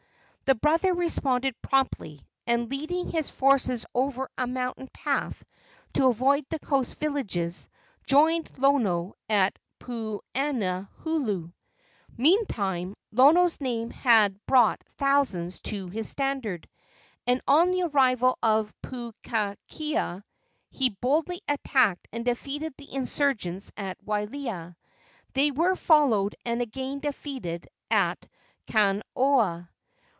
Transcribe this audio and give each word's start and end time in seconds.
The 0.45 0.55
brother 0.55 0.93
responded 0.93 1.55
promptly, 1.61 2.27
and, 2.45 2.69
leading 2.69 3.07
his 3.09 3.29
forces 3.29 3.85
over 3.95 4.29
a 4.37 4.45
mountain 4.47 4.89
path 4.93 5.41
to 5.93 6.07
avoid 6.07 6.45
the 6.49 6.59
coast 6.59 6.95
villages, 6.97 7.69
joined 8.05 8.51
Lono 8.57 9.13
at 9.29 9.57
Puuanahulu. 9.79 11.53
Meantime, 12.17 12.97
Lono's 13.13 13.61
name 13.61 13.91
had 13.91 14.45
brought 14.45 14.83
thousands 14.83 15.61
to 15.61 15.87
his 15.87 16.09
standard, 16.09 16.67
and 17.25 17.39
on 17.47 17.71
the 17.71 17.83
arrival 17.83 18.37
of 18.43 18.75
Pupuakea 18.81 20.21
he 20.69 20.89
boldly 20.89 21.39
attacked 21.47 22.09
and 22.11 22.25
defeated 22.25 22.73
the 22.77 22.93
insurgents 22.93 23.71
at 23.77 24.03
Wailea. 24.03 24.75
They 25.31 25.49
were 25.51 25.77
followed 25.77 26.35
and 26.43 26.61
again 26.61 26.99
defeated 26.99 27.69
at 27.89 28.27
Kaunooa. 28.67 29.69